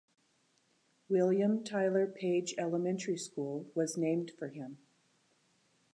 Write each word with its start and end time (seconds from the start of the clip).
William 1.09 1.63
Tyler 1.63 2.07
Page 2.07 2.55
Elementary 2.57 3.17
School 3.17 3.67
was 3.75 3.97
named 3.97 4.31
for 4.31 4.47
him. 4.47 4.79